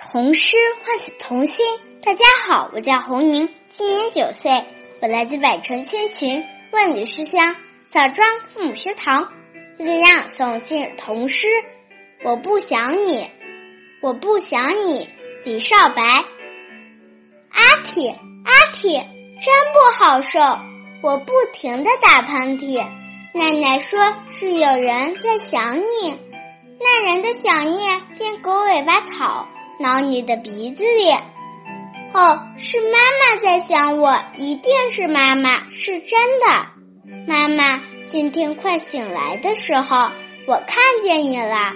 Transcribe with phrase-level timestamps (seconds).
[0.00, 1.66] 童诗唤醒童心。
[2.04, 4.64] 大家好，我叫侯宁，今年九岁，
[5.02, 7.56] 我来自百城千群，万里书香
[7.88, 9.32] 枣庄父母学堂，
[9.78, 11.48] 为大家朗诵今日童诗。
[12.22, 13.28] 我不想你，
[14.00, 15.10] 我不想你。
[15.44, 16.02] 李少白。
[17.50, 20.38] 阿嚏阿嚏，真不好受，
[21.02, 22.86] 我不停的打喷嚏。
[23.34, 23.98] 奶奶说
[24.30, 26.18] 是有人在想你，
[26.80, 29.48] 那人的想念变狗尾巴草。
[29.80, 31.10] 挠你的鼻子里，
[32.12, 36.66] 哦，是妈妈在想我，一定是妈妈，是真的。
[37.28, 37.80] 妈妈，
[38.10, 40.10] 今天快醒来的时候，
[40.48, 41.74] 我看见你了，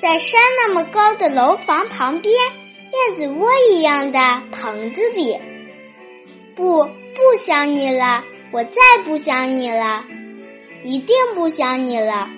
[0.00, 4.18] 在山那么高的楼房旁边，燕子窝一样的
[4.50, 5.38] 棚子里。
[6.56, 10.02] 不，不想你了，我再不想你了，
[10.82, 12.30] 一定不想你了。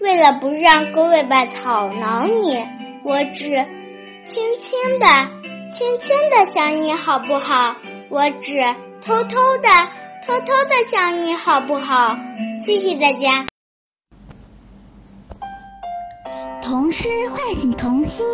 [0.00, 2.66] 为了不让狗尾巴草挠你，
[3.04, 3.64] 我只。
[4.32, 5.06] 轻轻的，
[5.76, 7.74] 轻轻的想你好不好？
[8.10, 8.62] 我只
[9.04, 9.68] 偷偷的，
[10.24, 12.16] 偷偷的想你好不好？
[12.64, 13.46] 谢谢大家。
[16.62, 18.24] 童诗唤醒童心。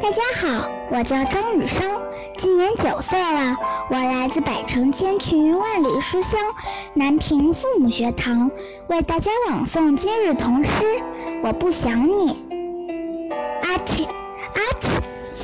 [0.00, 2.00] 大家好，我叫张雨生，
[2.38, 3.58] 今年九岁了，
[3.90, 6.40] 我来自百城千群万里书香
[6.94, 8.50] 南平父母学堂，
[8.88, 11.02] 为大家朗诵今日童诗。
[11.42, 12.46] 我不想你，
[13.62, 14.08] 阿嚏。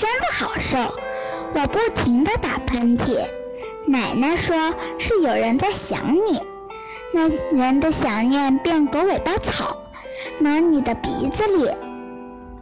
[0.00, 0.78] 真不好受，
[1.52, 3.20] 我不停的打喷嚏。
[3.86, 4.56] 奶奶说
[4.98, 6.40] 是有人在想你，
[7.12, 9.76] 那人的想念变狗尾巴草，
[10.38, 11.68] 挠你的鼻子里。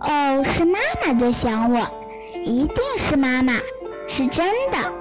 [0.01, 1.87] 哦，是妈妈在想我，
[2.43, 3.53] 一定是妈妈，
[4.09, 4.93] 是真的。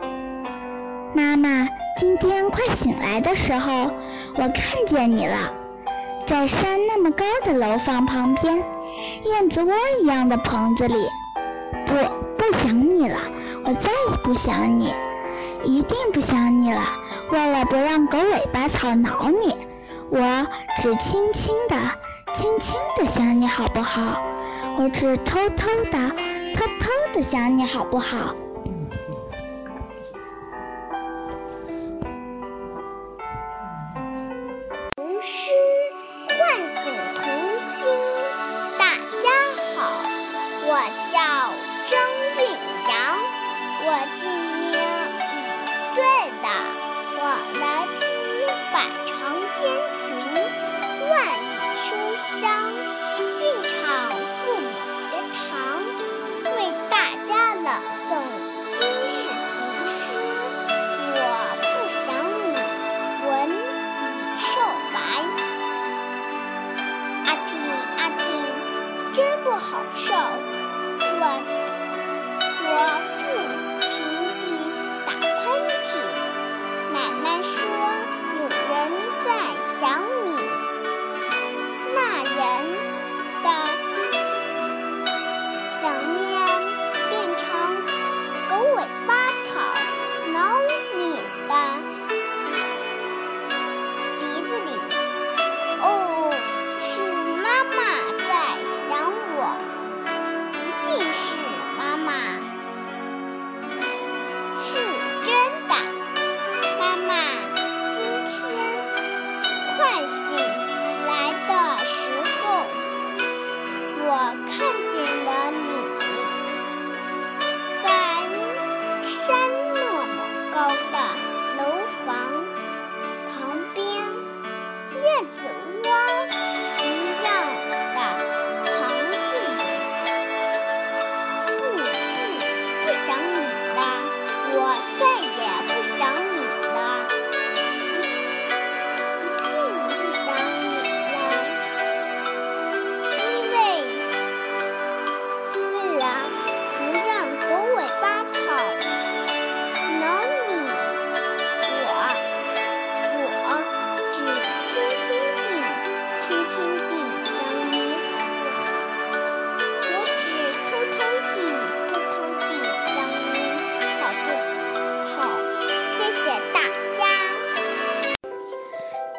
[1.15, 1.67] 妈妈，
[1.99, 3.89] 今天快醒来的时候，
[4.35, 5.51] 我看见你了，
[6.27, 8.63] 在山那么高的楼房旁边，
[9.23, 10.93] 燕子窝一样的棚子里。
[11.87, 12.26] 不。
[12.51, 13.17] 不想你了，
[13.65, 14.93] 我再也不想你，
[15.63, 16.81] 一定不想你了。
[17.31, 19.55] 为了不让狗尾巴草挠你，
[20.09, 20.47] 我
[20.81, 21.75] 只轻轻的、
[22.35, 24.21] 轻轻的想你好不好？
[24.79, 26.09] 我只偷偷的、
[26.55, 28.17] 偷偷的想你好不好？
[28.17, 28.35] 好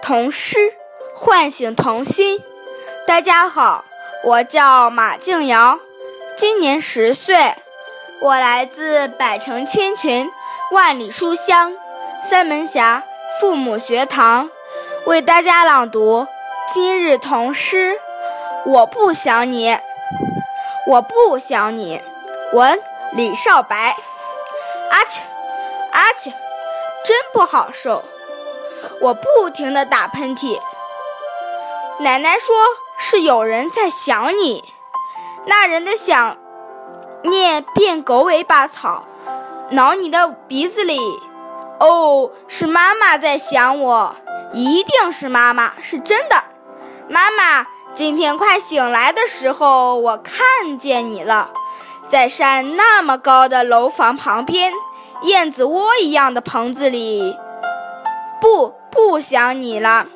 [0.08, 0.56] 童诗
[1.16, 2.42] 唤醒童心。
[3.06, 3.84] 大家好，
[4.24, 5.78] 我叫马静瑶，
[6.38, 7.54] 今年十岁，
[8.22, 10.30] 我来自百城千群
[10.70, 11.74] 万里书香
[12.30, 13.04] 三门峡
[13.38, 14.48] 父母学堂，
[15.04, 16.26] 为大家朗读
[16.72, 18.00] 今日童诗。
[18.64, 19.76] 我不想你，
[20.86, 22.00] 我不想你。
[22.54, 22.80] 文
[23.12, 23.94] 李少白。
[24.90, 25.20] 阿切，
[25.92, 26.30] 阿切，
[27.04, 28.02] 真不好受。
[29.00, 30.58] 我不停地打喷嚏。
[32.00, 32.56] 奶奶说
[32.98, 34.64] 是有人在想你，
[35.46, 36.36] 那人的想
[37.22, 39.04] 念变狗尾巴草，
[39.70, 40.98] 挠你的鼻子里。
[41.80, 44.16] 哦，是妈妈在想我，
[44.52, 46.42] 一定是妈妈，是真的。
[47.08, 51.50] 妈妈，今天快醒来的时候，我看见你了，
[52.10, 54.72] 在山那么高的楼房旁边，
[55.22, 57.36] 燕子窝一样的棚子里。
[58.40, 60.06] 不，不想你了，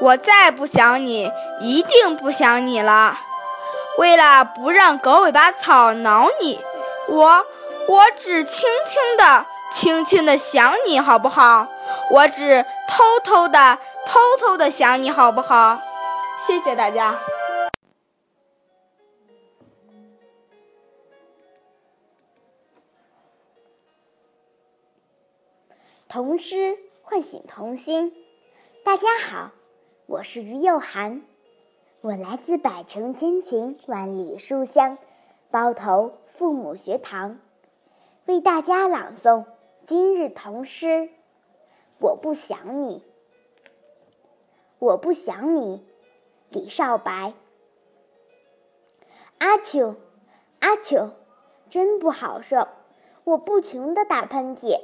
[0.00, 1.30] 我再不想你，
[1.60, 3.16] 一定不想你了。
[3.98, 6.60] 为了不让狗尾巴草挠你，
[7.08, 7.44] 我，
[7.88, 9.46] 我只轻轻的。
[9.72, 11.68] 轻轻的想你好不好？
[12.10, 15.80] 我只偷偷的、偷偷的想你好不好？
[16.46, 17.20] 谢谢大家。
[26.08, 26.76] 童诗
[27.10, 28.14] 唤醒童心。
[28.84, 29.50] 大家好，
[30.06, 31.22] 我是于幼涵，
[32.02, 34.96] 我来自百城千群、万里书香
[35.50, 37.40] 包头父母学堂，
[38.26, 39.46] 为大家朗诵。
[39.88, 41.10] 今日童诗，
[41.98, 43.02] 我不想你，
[44.78, 45.84] 我不想你，
[46.48, 47.34] 李少白。
[49.38, 49.96] 阿秋，
[50.60, 51.10] 阿秋，
[51.70, 52.68] 真不好受，
[53.24, 54.78] 我不停的打喷嚏。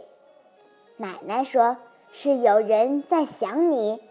[0.96, 1.76] 奶奶说
[2.18, 4.02] 是有人在想你，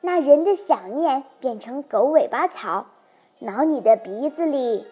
[0.00, 2.86] 那人的想念变成狗尾巴草，
[3.40, 4.86] 挠你的鼻子里。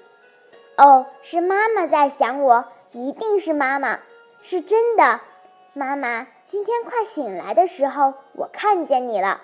[0.77, 4.01] 哦，是妈妈在想我，一定是妈妈，
[4.43, 5.21] 是真的。
[5.73, 9.41] 妈妈，今天快醒来的时候，我看见你了，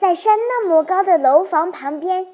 [0.00, 2.28] 在山那么高的楼房旁边，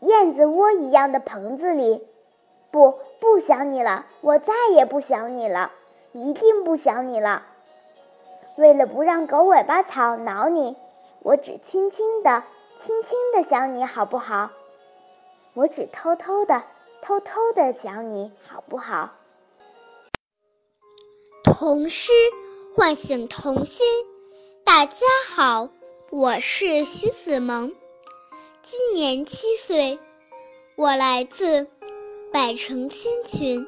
[0.00, 2.02] 燕子窝一样的棚子里。
[2.70, 5.70] 不，不想你了，我再也不想你了，
[6.12, 7.42] 一定不想你了。
[8.56, 10.76] 为了不让狗尾巴草挠你，
[11.20, 12.42] 我只轻轻的、
[12.84, 14.50] 轻轻的想你好不好？
[15.54, 16.62] 我只偷偷的、
[17.02, 19.10] 偷偷的想你好不好？
[21.44, 22.12] 童诗
[22.76, 23.86] 唤醒童心。
[24.64, 24.96] 大家
[25.34, 25.68] 好，
[26.10, 27.74] 我是徐子萌，
[28.62, 29.98] 今年七岁，
[30.76, 31.68] 我来自
[32.32, 33.66] 百城千群、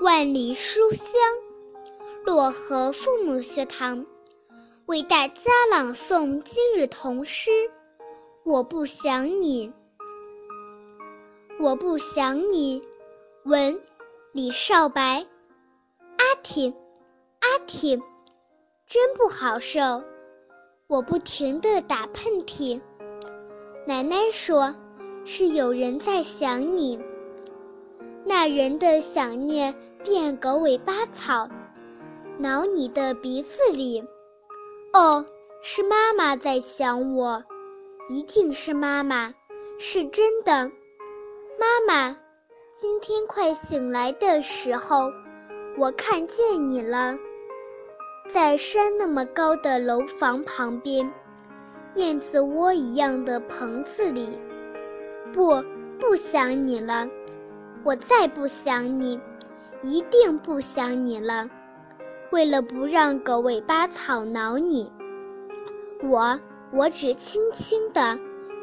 [0.00, 1.06] 万里书香
[2.26, 4.04] 漯河父母学堂，
[4.84, 7.50] 为大家朗诵今日童诗。
[8.44, 9.72] 我不想你，
[11.58, 12.82] 我不想你。
[13.44, 13.80] 文
[14.32, 15.26] 李少白，
[16.18, 16.74] 阿嚏。
[17.40, 18.02] 阿挺，
[18.86, 20.04] 真不好受，
[20.88, 22.82] 我不停的打喷嚏。
[23.86, 24.74] 奶奶说
[25.24, 27.00] 是有人在想你，
[28.26, 29.74] 那人的想念
[30.04, 31.48] 变狗尾巴草，
[32.40, 34.02] 挠你的鼻子里。
[34.94, 35.26] 哦，
[35.62, 37.44] 是妈妈在想我，
[38.08, 39.34] 一定是妈妈，
[39.78, 40.72] 是真的。
[41.58, 42.16] 妈妈，
[42.80, 45.12] 今天快醒来的时候，
[45.76, 47.18] 我看见你了。
[48.32, 51.12] 在山那么高的楼房旁边，
[51.94, 54.38] 燕子窝一样的棚子里。
[55.34, 55.62] 不，
[56.00, 57.06] 不想你了，
[57.84, 59.20] 我再不想你，
[59.82, 61.50] 一定不想你了。
[62.32, 64.88] 为了不让狗尾巴草挠你，
[66.04, 66.38] 我，
[66.72, 68.16] 我只轻轻的、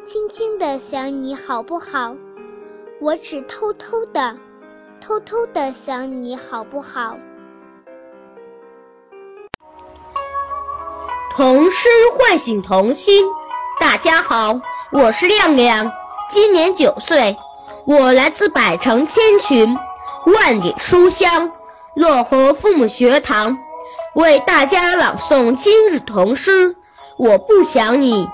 [0.05, 2.15] 轻轻的想你好不好？
[3.01, 4.37] 我只偷偷的、
[5.01, 7.17] 偷偷的想你好不好？
[11.35, 13.25] 童诗唤醒童心。
[13.81, 14.61] 大家好，
[14.93, 15.91] 我是亮亮，
[16.31, 17.35] 今年九岁，
[17.85, 19.77] 我来自百城千群、
[20.33, 21.51] 万里书香
[21.97, 23.57] 漯河父母学堂，
[24.13, 26.75] 为大家朗诵今日童诗。
[27.17, 28.29] 我不想你，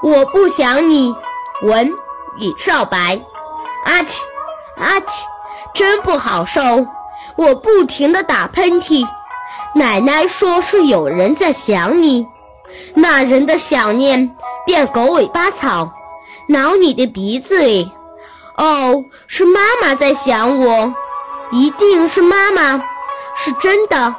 [0.00, 1.12] 我不想你。
[1.62, 1.90] 文
[2.38, 3.20] 李少白。
[3.84, 4.06] 阿嚏
[4.76, 5.06] 阿嚏，
[5.74, 6.86] 真不好受，
[7.36, 9.04] 我不停的打喷嚏。
[9.74, 12.24] 奶奶说是有人在想你，
[12.94, 15.90] 那人的想念变狗尾巴草，
[16.48, 17.90] 挠你的鼻子里。
[18.56, 20.94] 哦，是妈妈在想我，
[21.54, 22.82] 一定是妈妈，
[23.36, 24.12] 是真的。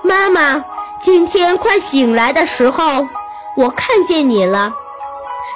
[0.00, 0.64] 妈妈，
[1.02, 3.06] 今天快醒来的时候，
[3.54, 4.72] 我看见你了，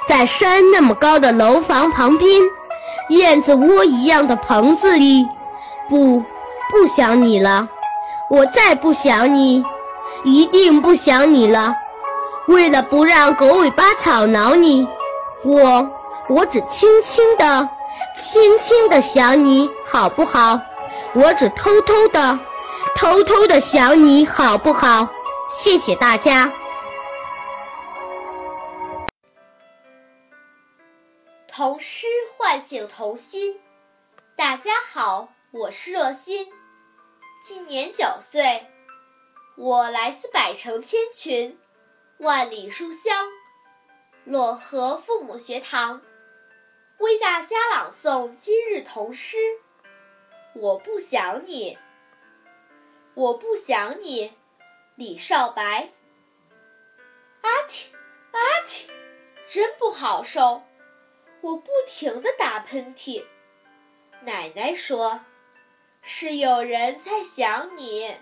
[0.07, 2.39] 在山那么高的楼房旁边，
[3.09, 5.27] 燕子窝一样的棚子里。
[5.89, 6.19] 不，
[6.69, 7.67] 不想你了。
[8.29, 9.65] 我再不想你，
[10.23, 11.73] 一定不想你了。
[12.47, 14.87] 为了不让狗尾巴草挠你，
[15.43, 15.89] 我
[16.29, 17.67] 我只轻轻的、
[18.23, 20.59] 轻轻的想你好不好？
[21.17, 22.37] 我只偷偷的、
[22.97, 25.07] 偷偷的想你，好不好？
[25.49, 26.51] 谢谢大家。
[31.47, 32.05] 童诗
[32.35, 33.57] 唤醒童心。
[34.35, 36.51] 大家好，我是若欣，
[37.45, 38.67] 今年九岁，
[39.55, 41.57] 我来自百城千群，
[42.17, 43.27] 万里书香
[44.27, 46.01] 漯河父母学堂，
[46.99, 49.37] 为大家朗诵今日童诗。
[50.57, 51.77] 我不想你，
[53.13, 54.31] 我不想你，
[54.95, 55.89] 李少白。
[57.41, 57.87] 阿嚏
[58.31, 58.89] 阿嚏，
[59.51, 60.63] 真不好受，
[61.41, 63.25] 我不停的打喷嚏。
[64.21, 65.19] 奶奶说，
[66.01, 68.15] 是有人在想你，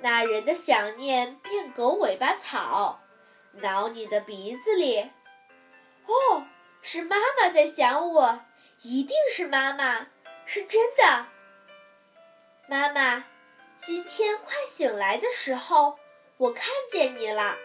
[0.00, 3.02] 那人的想念变狗尾巴草，
[3.52, 5.10] 挠你的鼻子里。
[6.06, 6.46] 哦，
[6.80, 8.40] 是妈妈在想我，
[8.80, 10.06] 一定是妈妈，
[10.46, 11.33] 是真的。
[12.66, 13.22] 妈妈，
[13.84, 15.98] 今天快醒来的时候，
[16.38, 17.58] 我看见你了，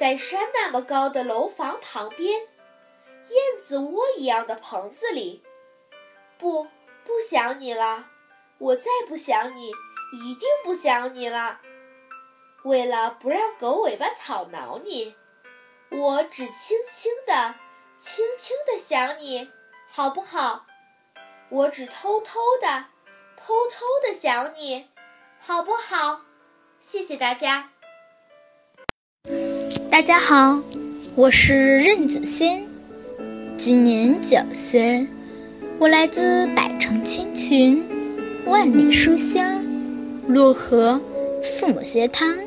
[0.00, 5.44] 在山那么高的楼房旁边，燕子窝一样的棚子里。
[6.36, 6.64] 不，
[7.04, 8.06] 不想你了，
[8.58, 11.60] 我再不想你，一定不想你了。
[12.64, 15.14] 为了不让狗尾巴草挠你，
[15.90, 17.54] 我只轻轻的、
[18.00, 19.48] 轻轻的想你，
[19.88, 20.66] 好不好？
[21.50, 22.86] 我只偷偷的。
[23.44, 24.84] 偷偷的想你，
[25.40, 26.20] 好不好？
[26.80, 27.70] 谢谢大家。
[29.90, 30.62] 大家好，
[31.16, 32.64] 我是任子轩，
[33.58, 34.38] 今年九
[34.70, 35.08] 岁，
[35.80, 37.84] 我来自百城千群，
[38.46, 39.64] 万里书香
[40.28, 41.00] 漯河
[41.58, 42.38] 父母学堂，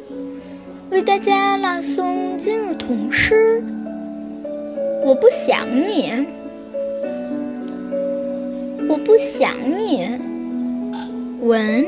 [0.92, 3.62] 为大家朗诵今日童诗。
[5.04, 6.26] 我不想你，
[8.88, 10.25] 我不想你。
[11.46, 11.86] 文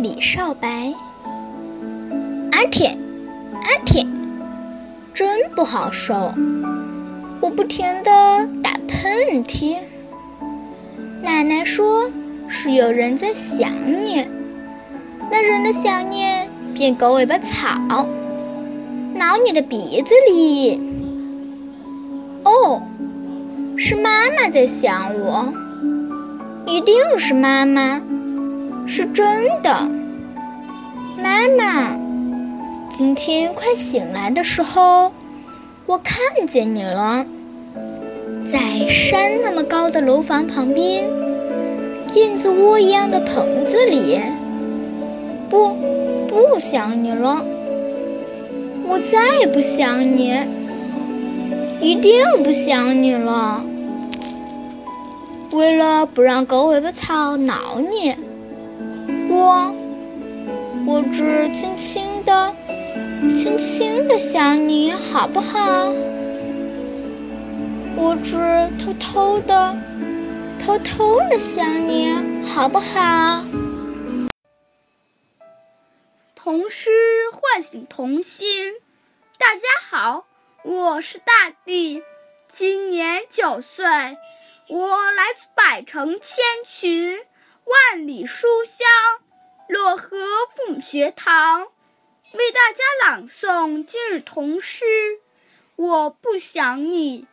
[0.00, 0.92] 李少白，
[2.52, 2.94] 阿铁
[3.54, 4.06] 阿铁，
[5.14, 6.34] 真不好受，
[7.40, 9.78] 我不停的打喷嚏。
[11.22, 12.10] 奶奶说
[12.50, 13.72] 是有人在想
[14.04, 14.26] 你，
[15.30, 18.06] 那人的想念变狗尾巴草，
[19.14, 20.78] 挠你的鼻子里。
[22.44, 22.82] 哦，
[23.78, 25.50] 是妈妈在想我，
[26.66, 28.02] 一定是妈妈。
[28.86, 29.88] 是真的，
[31.22, 31.96] 妈妈。
[32.96, 35.12] 今天快醒来的时候，
[35.86, 36.18] 我看
[36.52, 37.24] 见你了，
[38.52, 41.08] 在山那么高的楼房旁边，
[42.14, 44.20] 燕子窝一样的棚子里。
[45.48, 45.74] 不，
[46.28, 47.44] 不想你了，
[48.86, 50.36] 我再也不想你，
[51.80, 52.12] 一定
[52.44, 53.64] 不想你了。
[55.52, 58.14] 为了不让狗尾巴草挠你。
[59.40, 59.74] 我，
[60.86, 62.54] 我只轻轻的、
[63.34, 65.88] 轻轻的想你，好不好？
[67.96, 68.34] 我只
[68.84, 69.74] 偷偷的、
[70.62, 73.42] 偷偷的想你，好不好？
[76.34, 76.90] 童诗
[77.32, 78.74] 唤醒童心。
[79.38, 80.26] 大家好，
[80.64, 82.02] 我是大地，
[82.58, 83.86] 今年九岁，
[84.68, 86.20] 我来自百城千
[86.68, 87.18] 群，
[87.64, 89.29] 万里书香。
[89.70, 90.08] 漯河
[90.56, 91.68] 父母学堂
[92.32, 94.84] 为大家朗诵今日童诗。
[95.76, 97.28] 我不想你，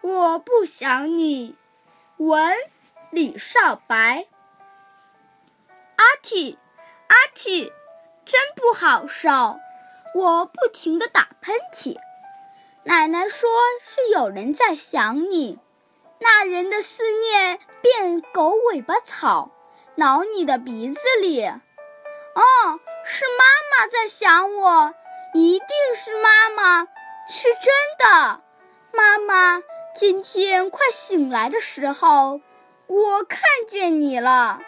[0.00, 1.54] 我不想你。
[2.16, 2.52] 文
[3.12, 4.26] 李少白。
[5.94, 6.56] 阿嚏
[7.06, 7.70] 阿嚏，
[8.24, 9.60] 真不好受，
[10.16, 11.96] 我不停的打喷嚏。
[12.82, 13.48] 奶奶说
[13.82, 15.60] 是有人在想你，
[16.18, 19.52] 那人的思念变狗尾巴草。
[19.94, 21.52] 挠你的鼻子里，哦，
[23.04, 24.94] 是妈妈在想我，
[25.34, 26.84] 一定是妈妈，
[27.28, 28.40] 是真的。
[28.94, 29.62] 妈妈，
[29.98, 32.40] 今天快醒来的时候，
[32.86, 34.60] 我看见你了，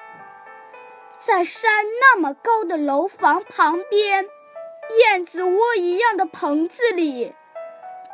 [1.26, 4.28] 在山那么高的楼房旁边，
[5.00, 7.34] 燕子窝一样的棚子里。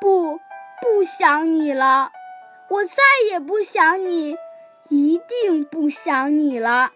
[0.00, 2.12] 不，不想你了，
[2.68, 2.94] 我再
[3.28, 4.36] 也不想你，
[4.88, 6.92] 一定不想你了。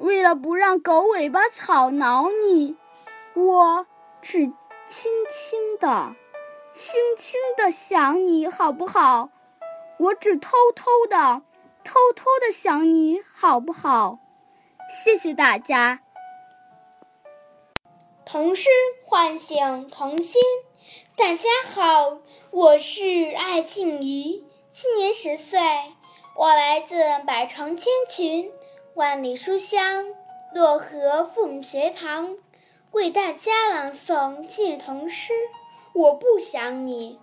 [0.00, 2.74] 为了不让狗尾巴草挠你，
[3.34, 3.86] 我
[4.22, 4.54] 只轻
[4.88, 6.16] 轻的、
[6.74, 9.28] 轻轻的想你，好不好？
[9.98, 11.42] 我只偷偷的、
[11.84, 14.18] 偷偷的想你，好不好？
[15.04, 16.00] 谢谢大家。
[18.24, 18.70] 童诗
[19.04, 20.32] 唤醒童心。
[21.18, 21.42] 大家
[21.74, 22.20] 好，
[22.52, 23.02] 我是
[23.36, 25.60] 艾静怡，今年十岁，
[26.36, 26.94] 我来自
[27.26, 28.50] 百城千群。
[28.94, 30.04] 万里书香，
[30.52, 32.36] 漯河父母学堂
[32.90, 35.32] 为大家朗诵今日童诗。
[35.94, 37.20] 我不想你，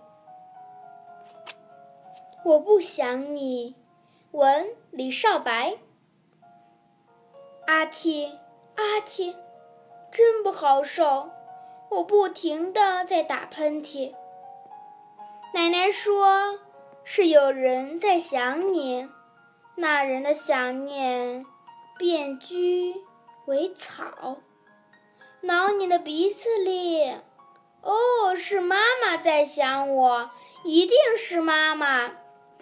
[2.42, 3.76] 我不想你。
[4.32, 5.76] 文李少白。
[7.66, 8.30] 阿嚏
[8.74, 9.36] 阿嚏，
[10.10, 11.30] 真不好受，
[11.90, 14.14] 我不停的在打喷嚏。
[15.52, 16.58] 奶奶说
[17.04, 19.08] 是有人在想你，
[19.74, 21.44] 那人的想念
[21.98, 22.94] 便居
[23.46, 24.38] 为草，
[25.40, 27.12] 挠你的鼻子里。
[27.82, 30.30] 哦，是妈妈在想我，
[30.62, 32.10] 一定是妈妈，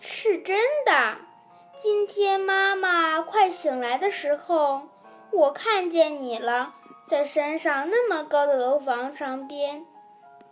[0.01, 1.19] 是真的。
[1.79, 4.89] 今天妈妈快醒来的时候，
[5.31, 6.75] 我看见你了，
[7.09, 9.85] 在山上那么高的楼房上边，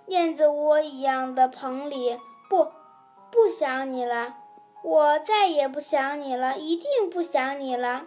[0.06, 2.18] 燕子窝一样的棚里。
[2.50, 2.70] 不，
[3.30, 4.34] 不想你了，
[4.82, 8.06] 我再也不想你了，一定不想你了。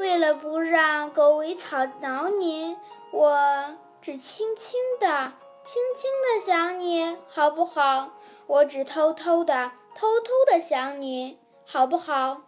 [0.00, 2.74] 为了不让狗尾草挠你，
[3.12, 3.36] 我
[4.00, 5.32] 只轻轻的。
[5.62, 8.08] 轻轻的想你好不好？
[8.46, 12.38] 我只偷偷的、偷偷的想你好不好？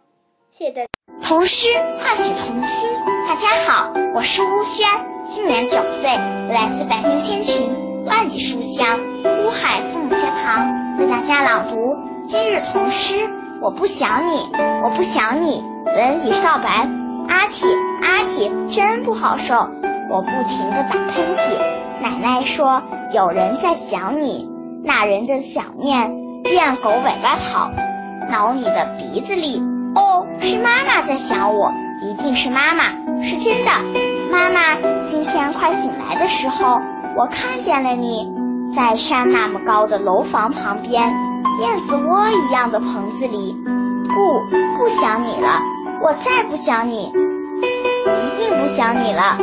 [0.49, 0.87] 谢谢。
[1.21, 1.67] 童诗
[1.99, 2.89] 唤醒童心。
[3.27, 4.87] 大家好，我是乌轩，
[5.29, 8.99] 今年九岁，来自百城千群，万里书香
[9.45, 11.75] 乌海父母学堂，为大家朗读
[12.27, 13.29] 今日童诗。
[13.61, 14.49] 我不想你，
[14.83, 15.63] 我不想你。
[15.85, 17.02] 文李少白。
[17.27, 17.65] 阿嚏
[18.01, 19.53] 阿嚏，真不好受，
[20.09, 22.01] 我不停的打喷嚏。
[22.01, 22.81] 奶奶说。
[23.13, 24.49] 有人在想你，
[24.83, 26.11] 那人的想念
[26.41, 27.69] 变狗尾巴草，
[28.31, 29.61] 挠你的鼻子里。
[29.93, 32.85] 哦，是妈妈在想我，一定是妈妈，
[33.21, 33.71] 是真的。
[34.31, 34.75] 妈妈，
[35.11, 36.79] 今天快醒来的时候，
[37.15, 38.27] 我看见了你，
[38.75, 41.03] 在山那么高的楼房旁边，
[41.61, 43.55] 燕子窝一样的棚子里。
[44.07, 44.39] 不，
[44.79, 45.59] 不想你了，
[46.03, 49.37] 我再不想你，一定不想你了。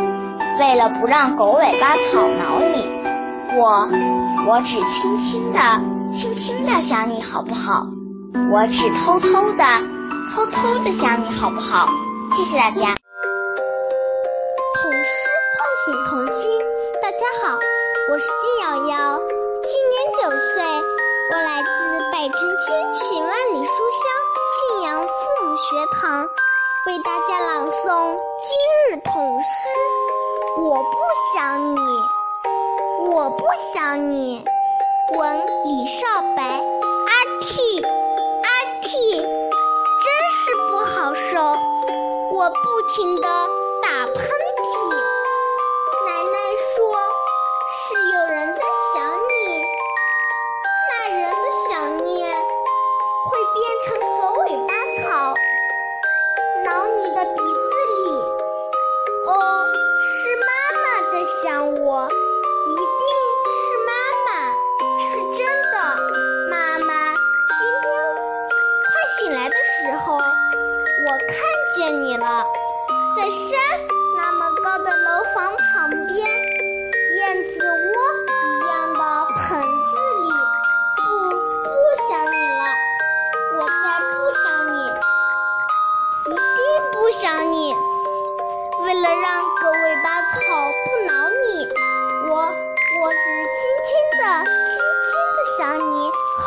[0.58, 3.00] 为了不让狗尾巴草挠你。
[3.56, 3.88] 我
[4.46, 5.58] 我只轻轻的
[6.12, 7.86] 轻轻的想你好不好？
[8.52, 9.64] 我只偷偷的
[10.34, 11.88] 偷偷的想你好不好？
[12.36, 12.94] 谢谢大家。
[14.82, 15.08] 童诗
[15.56, 16.60] 唤醒童心，
[17.02, 17.56] 大家好，
[18.12, 19.18] 我是金瑶瑶，
[19.64, 20.62] 今年九岁，
[21.32, 21.70] 我来自
[22.12, 24.04] 百城千寻万里书香
[24.60, 25.08] 信阳父
[25.40, 26.28] 母学堂，
[26.90, 29.48] 为大家朗诵今日童诗。
[30.58, 30.90] 我不
[31.32, 31.78] 想你。
[33.12, 34.44] 我不想你，
[35.16, 36.42] 文李少白。
[36.42, 37.86] 阿嚏
[38.42, 38.48] 阿
[38.82, 41.38] 嚏，真是不好受，
[42.34, 43.28] 我不停的
[43.80, 44.16] 打喷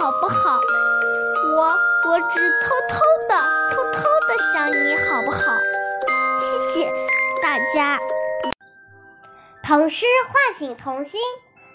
[0.03, 0.59] 好不好？
[1.55, 1.63] 我
[2.09, 3.35] 我只偷偷的、
[3.71, 5.39] 偷偷的想你好不好？
[6.41, 6.91] 谢谢
[7.41, 8.01] 大家。
[9.63, 11.21] 童诗唤醒童心。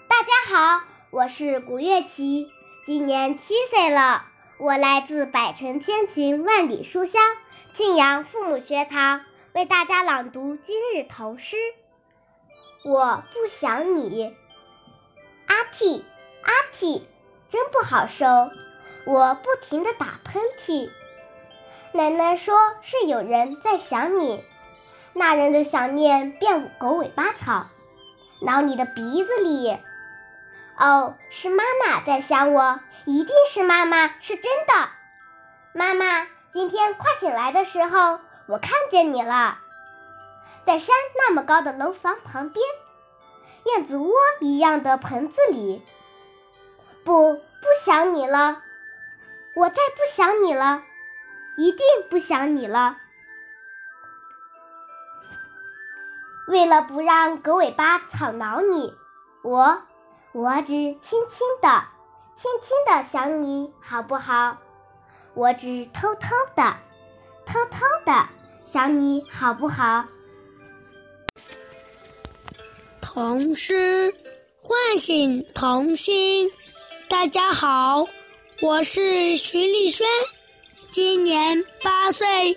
[0.07, 0.29] 大家
[0.77, 2.51] 好，我是古月琪，
[2.85, 4.25] 今年七岁了。
[4.59, 7.19] 我来自百城千群万里书香
[7.75, 9.21] 庆阳父母学堂，
[9.55, 11.57] 为大家朗读今日童诗。
[12.85, 14.35] 我不想你。
[15.47, 16.03] 阿嚏
[16.43, 17.01] 阿嚏，
[17.51, 18.25] 真不好受。
[19.05, 20.89] 我不停的打喷嚏，
[21.93, 24.43] 奶奶说是有人在想你，
[25.13, 27.67] 那人的想念变狗尾巴草，
[28.41, 29.77] 挠你的鼻子里。
[30.77, 34.73] 哦，是妈妈在想我，一定是妈妈，是真的。
[35.73, 39.57] 妈妈，今天快醒来的时候，我看见你了，
[40.65, 42.63] 在山那么高的楼房旁边，
[43.65, 45.81] 燕子窝一样的盆子里。
[47.03, 47.41] 不，不
[47.85, 48.61] 想你了。
[49.55, 50.83] 我再不想你了，
[51.57, 52.97] 一定不想你了。
[56.47, 58.93] 为了不让狗尾巴草挠你，
[59.43, 59.81] 我
[60.31, 61.83] 我只轻轻的、
[62.37, 64.57] 轻轻的想你好不好？
[65.35, 66.75] 我只偷偷的、
[67.45, 68.27] 偷偷的
[68.71, 70.05] 想你好不好？
[73.01, 74.15] 童诗
[74.61, 76.51] 唤醒童心。
[77.09, 78.07] 大家好，
[78.61, 80.07] 我是徐丽轩，
[80.93, 82.55] 今年八岁，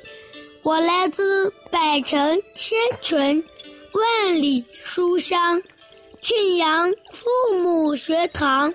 [0.62, 3.42] 我来自百城千群
[3.92, 5.62] 万里书香
[6.20, 8.74] 庆阳父母学堂，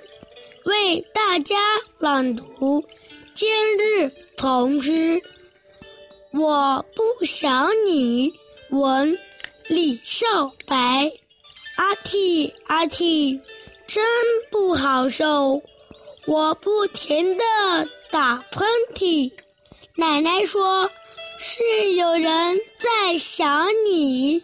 [0.65, 1.55] 为大家
[1.99, 2.83] 朗读
[3.35, 5.21] 今日童诗。
[6.33, 8.33] 我不想你，
[8.71, 9.19] 闻
[9.67, 11.11] 李少白。
[11.77, 13.39] 阿嚏阿嚏，
[13.87, 14.05] 真
[14.51, 15.61] 不好受，
[16.25, 17.43] 我不停的
[18.11, 19.31] 打喷嚏。
[19.95, 20.91] 奶奶说
[21.39, 24.43] 是有人在想你，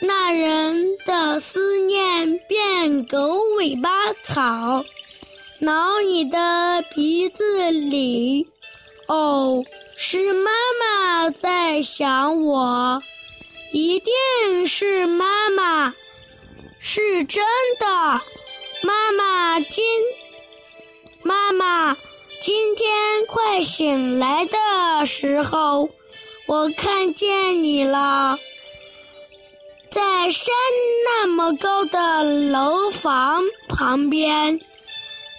[0.00, 4.84] 那人的思念变狗尾巴草，
[5.58, 8.48] 挠你的鼻子里。
[9.08, 9.64] 哦。
[10.00, 13.02] 是妈妈在想我，
[13.72, 15.92] 一定是妈妈，
[16.78, 17.44] 是真
[17.80, 18.20] 的。
[18.82, 19.84] 妈妈今
[21.22, 21.96] 妈妈
[22.40, 25.90] 今天快醒来的时候，
[26.46, 28.38] 我看见你了，
[29.90, 30.54] 在山
[31.04, 34.60] 那么高的楼房旁边。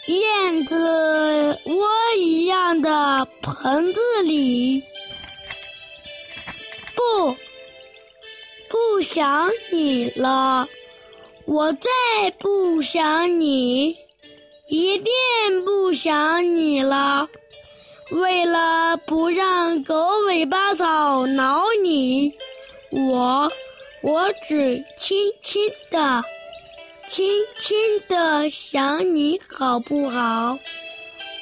[0.07, 4.83] 燕子窝一样的棚子里，
[6.95, 7.35] 不，
[8.69, 10.67] 不想你了，
[11.51, 13.95] 我再不想你，
[14.67, 17.27] 一定不想你了。
[18.11, 19.95] 为了不让狗
[20.27, 22.33] 尾巴草挠你，
[22.91, 23.51] 我，
[24.03, 25.59] 我只轻轻
[25.89, 26.23] 的。
[27.09, 27.27] 轻
[27.59, 27.75] 轻
[28.07, 30.59] 的想你好不好？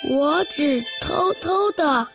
[0.09, 2.07] 我只偷偷的、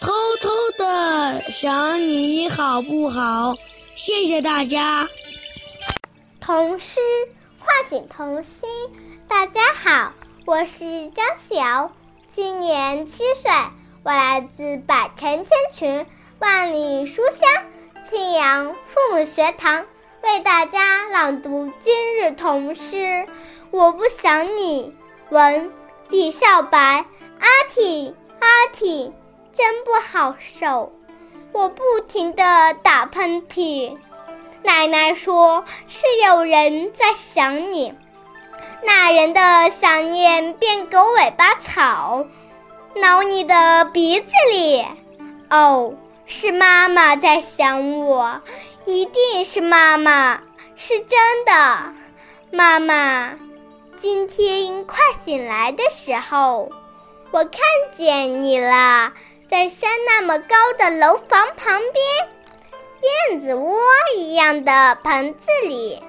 [0.00, 3.54] 偷偷的想你好不好？
[3.94, 5.06] 谢谢大家。
[6.46, 7.00] 童诗
[7.58, 8.52] 唤醒童心。
[9.26, 10.12] 大家好，
[10.44, 11.90] 我是张晓，
[12.36, 13.50] 今年七岁，
[14.04, 16.06] 我来自百城千群、
[16.38, 17.64] 万里书香
[18.08, 19.86] 庆阳父母学堂。
[20.22, 23.26] 为大家朗读今日童诗。
[23.72, 24.94] 我不想你，
[25.30, 25.72] 闻
[26.10, 27.04] 李少白。
[27.40, 29.12] 阿嚏阿嚏，
[29.56, 30.92] 真不好受。
[31.50, 33.98] 我不停的打喷嚏。
[34.62, 37.94] 奶奶说是有人在想你，
[38.82, 42.26] 那人的想念变狗尾巴草，
[42.96, 44.84] 挠你的鼻子里。
[45.50, 45.94] 哦，
[46.26, 48.40] 是妈妈在想我。
[48.84, 50.40] 一定是妈妈，
[50.76, 51.94] 是真的。
[52.52, 53.34] 妈妈，
[54.00, 56.70] 今天快醒来的时候，
[57.32, 57.52] 我看
[57.98, 59.12] 见你了，
[59.50, 62.28] 在山那么高的楼房旁边，
[63.02, 63.78] 燕子窝
[64.16, 66.02] 一样的盆子里。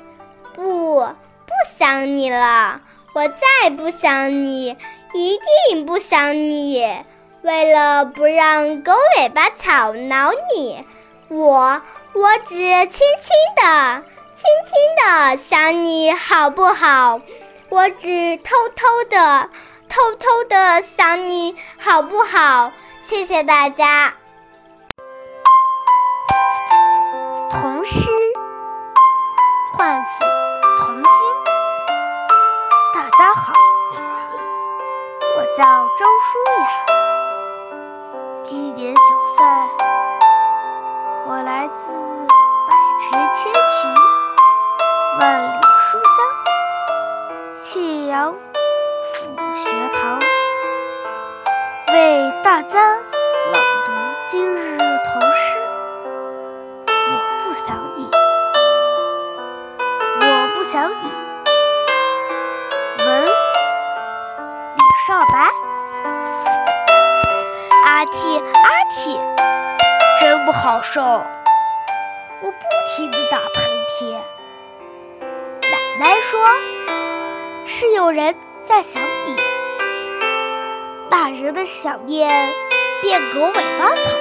[0.56, 2.82] 不，不想你了，
[3.14, 4.78] 我再不想你，
[5.14, 6.84] 一定不想你。
[7.44, 10.86] 为了不让狗尾巴草挠你，
[11.30, 11.82] 我。
[12.14, 14.04] 我只轻轻的、
[14.38, 17.22] 轻轻的想你好不好？
[17.70, 19.50] 我只偷偷的、
[19.88, 22.72] 偷偷的想你好不好？
[23.08, 24.16] 谢谢大家。
[27.78, 27.94] 童诗
[29.78, 30.28] 唤醒
[30.80, 31.04] 童心。
[32.92, 33.54] 大家好，
[35.38, 36.66] 我叫周舒雅，
[38.46, 39.00] 今年九
[39.36, 39.46] 岁。
[41.28, 41.94] 我来自
[42.68, 43.62] 百城千群，
[45.20, 45.48] 万里
[45.92, 46.18] 书香，
[47.64, 48.40] 庆阳府
[49.56, 49.70] 学
[50.02, 50.20] 堂，
[51.94, 51.94] 为
[52.44, 52.98] 大家
[68.14, 69.20] 嚏阿嚏。
[70.20, 72.58] 真不好受，我不
[72.96, 73.64] 停地打喷
[74.00, 74.16] 嚏。
[75.70, 76.40] 奶奶说
[77.68, 79.36] 是有人在想你，
[81.12, 82.52] 那人的想念
[83.02, 84.12] 变狗尾巴草，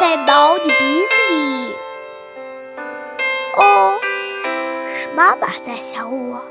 [0.00, 1.76] 在挠你鼻子里。
[3.56, 4.00] 哦，
[4.94, 6.42] 是妈妈在想我，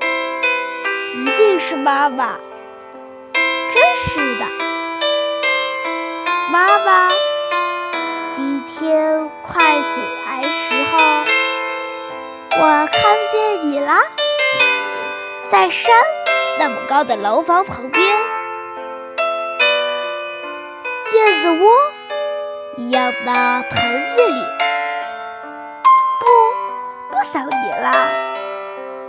[1.15, 2.37] 一定是妈妈，
[3.33, 4.45] 真是的，
[6.51, 7.09] 妈妈。
[8.35, 10.97] 今天快醒来时候，
[12.59, 13.93] 我看见你了，
[15.51, 15.93] 在山
[16.57, 18.03] 那么高的楼房旁边，
[21.13, 21.71] 燕子窝
[22.77, 24.41] 一样的盆子里。
[26.19, 26.25] 不，
[27.12, 27.91] 不想你了，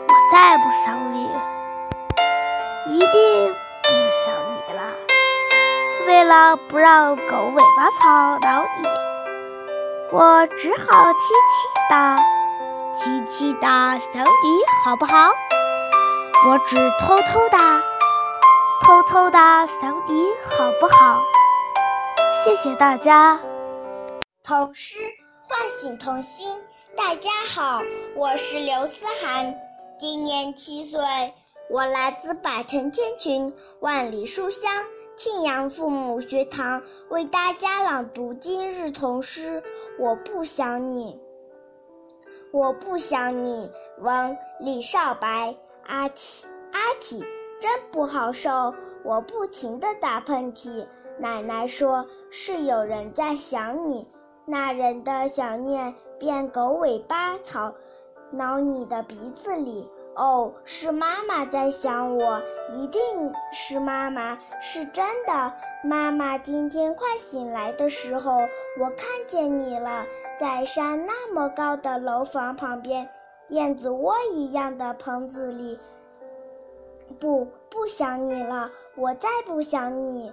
[0.09, 1.27] 我再不想你，
[2.89, 3.30] 一定
[6.31, 8.87] 了不让狗尾巴草挠你，
[10.13, 12.19] 我只好轻轻的、
[12.97, 13.67] 轻轻的
[14.13, 15.33] 想你，好不好？
[16.47, 17.59] 我只偷偷的、
[18.81, 19.39] 偷偷的
[19.81, 21.21] 想你，好不好？
[22.45, 23.41] 谢谢大家。
[24.45, 24.99] 童诗
[25.49, 26.57] 唤醒童心。
[26.97, 27.83] 大家好，
[28.15, 29.53] 我是刘思涵，
[29.99, 31.01] 今年七岁，
[31.71, 34.61] 我来自百城千群，万里书香
[35.23, 36.81] 庆阳父母学堂，
[37.11, 39.63] 为大家朗读今日童诗。
[39.99, 41.21] 我不想你，
[42.55, 43.71] 我不想你。
[43.99, 45.55] 王李少白，
[45.85, 46.15] 阿嚏
[46.73, 47.21] 阿嚏，
[47.61, 48.73] 真不好受。
[49.05, 50.87] 我不停的打喷嚏，
[51.19, 54.09] 奶奶说是有人在想你。
[54.47, 57.75] 那人的想念，变狗尾巴草，
[58.33, 59.87] 挠你的鼻子里。
[60.17, 62.43] 哦，是妈妈在想我，
[62.75, 63.01] 一定
[63.53, 65.53] 是妈妈，是真的。
[65.83, 68.33] 妈妈，今天快醒来的时候，
[68.79, 70.05] 我看见你了，
[70.39, 73.09] 在山那么高的楼房旁边，
[73.49, 75.79] 燕子窝一样的棚子里。
[77.19, 80.33] 不，不想你了，我再不想你。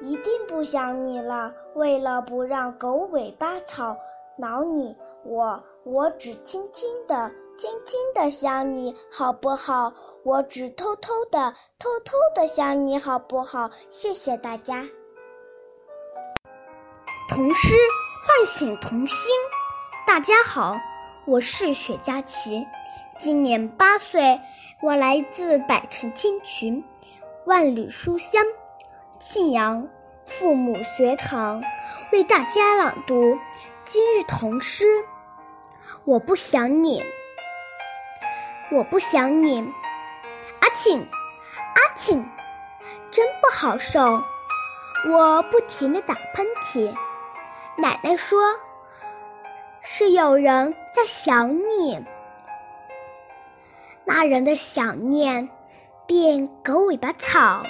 [0.00, 1.52] 一定不想你了。
[1.74, 3.96] 为了不让狗尾巴草
[4.36, 7.30] 挠你，我我只轻轻的、
[7.62, 9.92] 轻轻的想你，好不好？
[10.24, 13.70] 我只偷偷的、偷偷的想你，好不好？
[13.88, 14.82] 谢谢大家。
[17.28, 17.68] 童诗
[18.26, 19.16] 唤醒童心。
[20.08, 20.76] 大家好，
[21.24, 22.66] 我是雪佳琪，
[23.22, 24.40] 今年八岁，
[24.82, 26.82] 我来自百城千群，
[27.46, 28.44] 万里书香。
[29.20, 29.88] 信阳
[30.26, 31.62] 父母学堂
[32.10, 33.38] 为大家朗读
[33.92, 34.84] 今日童诗。
[36.04, 37.04] 我不想你，
[38.72, 39.60] 我不想你，
[40.60, 41.06] 阿庆，
[41.74, 42.24] 阿庆，
[43.10, 44.22] 真不好受。
[45.10, 46.90] 我不停的打喷嚏，
[47.76, 48.40] 奶奶说
[49.82, 52.02] 是有人在想你。
[54.06, 55.50] 那人的想念
[56.06, 57.66] 变狗尾巴草。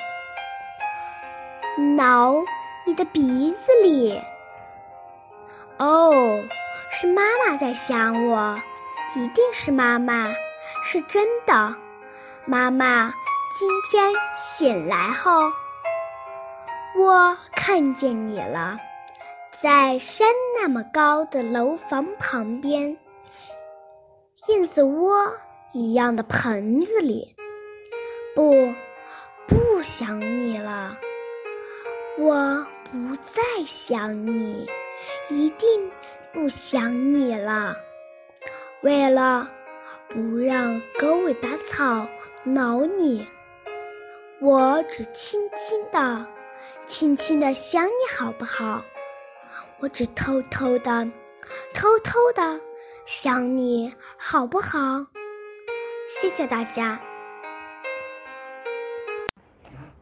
[1.97, 2.37] 挠
[2.87, 4.23] 你的鼻子里，
[5.79, 6.45] 哦，
[6.93, 8.61] 是妈妈在想我，
[9.17, 10.33] 一定是妈妈，
[10.85, 11.75] 是真的。
[12.45, 13.13] 妈妈
[13.59, 14.13] 今天
[14.57, 15.31] 醒来后，
[16.99, 18.79] 我看见你了，
[19.63, 20.29] 在山
[20.61, 22.99] 那么高的楼房旁边，
[24.49, 25.33] 燕子窝
[25.73, 27.37] 一样的盆子里，
[28.35, 28.51] 不，
[29.47, 30.97] 不想你了。
[32.19, 34.69] 我不再想你，
[35.31, 35.91] 一定
[36.33, 37.77] 不想你了。
[38.83, 39.49] 为了
[40.13, 42.07] 不让狗尾巴草
[42.45, 43.27] 挠你，
[44.41, 46.27] 我只轻轻的、
[46.87, 48.85] 轻轻的想你，好不好？
[49.81, 51.11] 我只偷偷的、
[51.73, 52.61] 偷偷的
[53.07, 55.07] 想你，好不好？
[56.21, 57.01] 谢谢大家。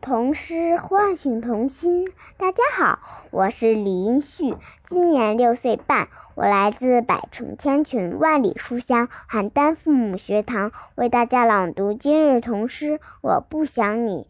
[0.01, 2.07] 童诗唤醒童心。
[2.39, 2.99] 大家好，
[3.31, 4.57] 我是李英旭，
[4.89, 12.99] 今年六岁半，我来自百城千群，万里书香邯郸父母学堂，为大家朗读今日童诗。
[13.21, 14.27] 我不想你。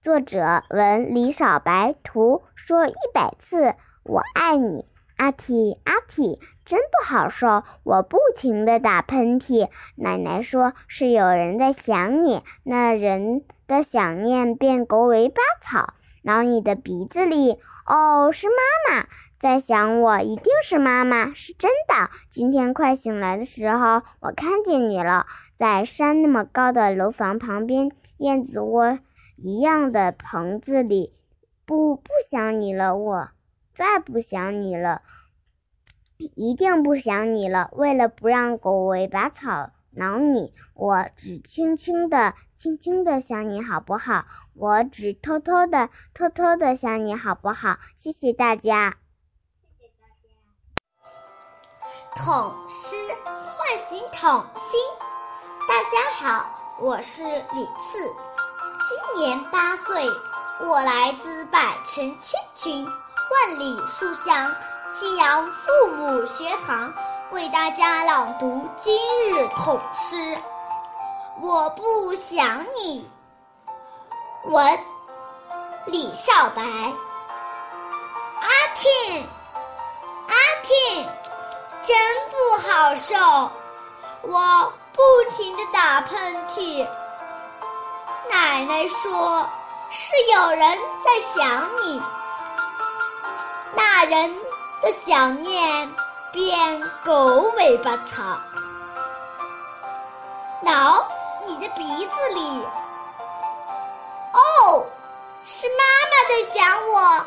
[0.00, 4.84] 作者文李少白，图说一百次我爱你。
[5.20, 7.62] 阿嚏阿嚏，真不好受。
[7.82, 12.42] 我不停的打喷嚏，奶奶说是有人在想你。
[12.64, 13.42] 那人。
[13.70, 17.52] 的想念变狗尾巴草，挠你的鼻子里。
[17.86, 19.06] 哦，是妈妈
[19.38, 22.10] 在想我，一定是妈妈，是真的。
[22.32, 28.98] 今天快醒来的时候，我看见你了，在山那么高的楼房旁边，燕子窝
[29.36, 31.12] 一样的棚子里。
[31.64, 33.28] 不，不想你了，我
[33.80, 35.00] 再不想你了，
[36.18, 37.70] 一定不想你了。
[37.72, 42.34] 为了不让狗尾巴草挠你，我只轻轻的。
[42.58, 44.26] 轻轻的想你好不好？
[44.54, 47.78] 我只偷偷的、偷偷的想你好不好？
[48.02, 48.98] 谢谢大家。
[49.78, 50.28] 谢谢大家。
[52.22, 52.94] 童诗
[53.56, 54.78] 唤醒童心。
[55.66, 56.44] 大家好，
[56.82, 58.12] 我是李次，
[59.14, 60.06] 今年八岁，
[60.68, 62.86] 我来自百城千群，
[63.30, 64.52] 万里书香
[64.92, 66.92] 夕阳父母学堂，
[67.30, 68.98] 为大家朗读今
[69.30, 70.36] 日童诗。
[71.40, 73.08] 我不想你。
[74.46, 74.80] 文
[75.86, 76.62] 李少白。
[78.40, 79.28] 阿庆，
[80.64, 81.06] 嚏，
[81.84, 81.96] 真
[82.30, 83.14] 不好受。
[84.22, 86.84] 我不停的打喷嚏。
[88.28, 89.48] 奶奶说
[89.88, 92.02] 是有人在想你，
[93.74, 94.36] 那人
[94.82, 95.90] 的想念
[96.32, 98.38] 变狗尾巴草，
[100.62, 101.06] 挠
[101.46, 102.66] 你的鼻子里。
[104.32, 104.86] 哦，
[105.44, 107.26] 是妈妈在想我，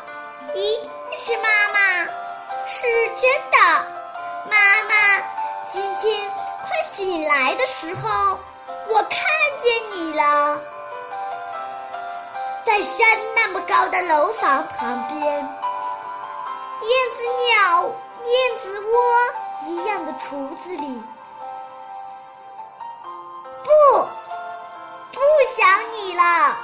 [0.54, 2.04] 一定是妈妈，
[2.66, 2.82] 是
[3.20, 3.58] 真的。
[4.50, 5.22] 妈妈，
[5.72, 6.30] 今天
[6.62, 8.38] 快醒来的时候，
[8.88, 9.10] 我看
[9.62, 10.60] 见你了，
[12.64, 15.48] 在山那么高的楼房旁边，
[16.82, 17.92] 燕子鸟、
[18.24, 18.94] 燕子窝
[19.66, 21.02] 一样的橱子里。
[23.64, 23.70] 不，
[25.12, 25.20] 不
[25.56, 26.56] 想你了。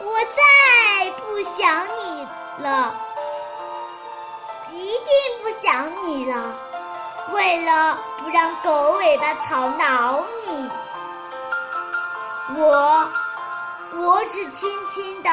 [0.00, 2.94] 我再不想你了，
[4.70, 5.08] 一定
[5.42, 6.52] 不想你了。
[7.32, 10.70] 为了不让狗尾巴草挠你，
[12.58, 13.08] 我
[13.94, 15.30] 我只轻轻的、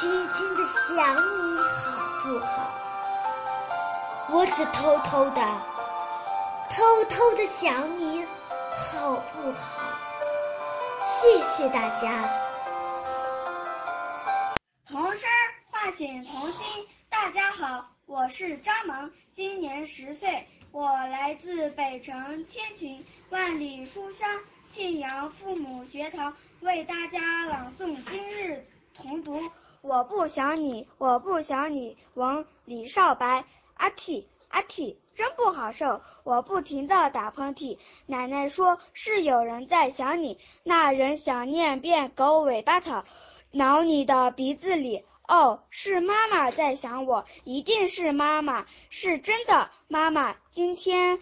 [0.00, 2.70] 轻轻的想你好不好？
[4.30, 5.42] 我只偷偷的、
[6.70, 8.24] 偷偷的想你
[8.92, 9.98] 好不好？
[11.20, 12.30] 谢谢大家。
[14.86, 15.26] 童诗
[15.68, 16.86] 唤醒童心。
[17.10, 24.30] 大家好，我是张萌，今年十岁，我来自北城千群万里书香
[24.70, 29.42] 庆阳父母学堂，为大家朗诵今日童读。
[29.82, 33.44] 我不想你，我不想你，王李少白。
[33.76, 37.78] 阿嚏阿嚏，真不好受，我不停的打喷嚏。
[38.06, 43.04] 奶奶说是有人在想你，那人想念变狗尾巴草。
[43.52, 49.70] 挠你的鼻子里，哦，是妈妈在想我，一定是妈妈，是真的。
[49.86, 51.18] 妈妈，今天，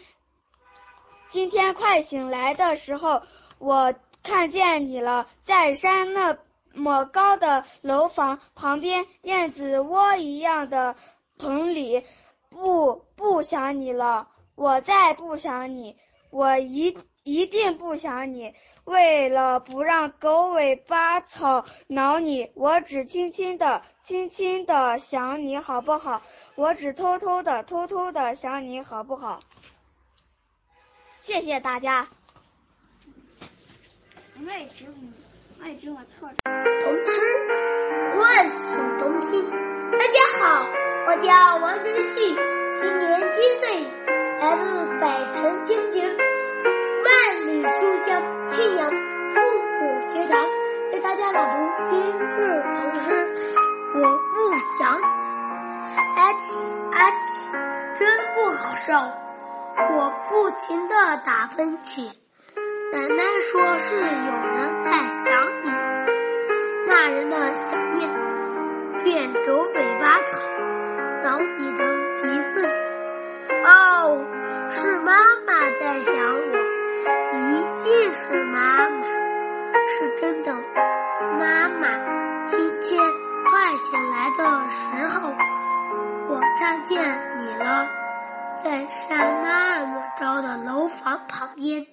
[1.30, 3.22] 今天快醒来的时候，
[3.58, 6.36] 我看见你了，在山那
[6.76, 10.94] 么高的楼房旁边，燕子窝一样的
[11.38, 12.04] 棚里。
[12.48, 15.96] 不，不想你了，我再不想你，
[16.30, 18.54] 我一一定不想你。
[18.84, 26.22] 为了不让狗尾巴草挠你，我只轻轻的、轻轻的想你好不好？
[26.54, 29.40] 我只偷偷的、偷偷的想你好不好？
[31.18, 32.08] 谢谢大家。
[34.46, 35.25] 为知我，
[35.62, 36.28] 为知我错。
[36.82, 37.10] 童诗
[38.12, 39.44] 唤醒童心。
[39.92, 40.66] 大家好，
[41.06, 42.34] 我叫王晨旭，
[42.80, 43.64] 今年七岁，
[44.40, 44.64] 来自
[45.00, 46.16] 北城千群。
[47.04, 47.68] 万里书
[48.06, 49.40] 香庆阳父
[49.80, 49.80] 母
[50.12, 50.46] 学堂，
[50.92, 51.56] 为大家朗读
[51.90, 53.06] 今日童诗。
[53.94, 54.00] 我
[54.34, 54.34] 不
[54.78, 55.04] 想你，
[56.16, 56.44] 阿嚏
[56.92, 57.18] 阿嚏，
[57.98, 58.00] 真
[58.34, 58.92] 不好受。
[59.94, 62.10] 我不停的打喷嚏。
[62.92, 64.90] 奶奶说是有人在，
[66.96, 68.08] 大人的想念
[69.04, 70.38] 变狗尾巴草，
[71.22, 71.84] 挠你的
[72.22, 72.22] 鼻
[72.54, 72.66] 子。
[73.66, 74.24] 哦，
[74.70, 75.12] 是妈
[75.46, 76.56] 妈在想我。
[77.36, 77.38] 一
[77.84, 79.06] 定是妈妈，
[79.90, 80.54] 是真的。
[81.38, 81.86] 妈妈，
[82.46, 82.98] 今天
[83.44, 85.34] 快醒来的时候，
[86.28, 86.96] 我看见
[87.36, 87.86] 你了，
[88.64, 88.70] 在
[89.06, 91.86] 山那么高的楼房旁边，